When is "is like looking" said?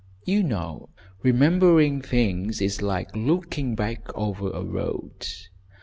2.59-3.75